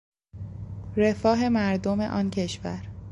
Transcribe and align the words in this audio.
رفاه 0.97 1.49
مردم 1.49 1.99
آن 2.01 2.29
کشور 2.29 2.83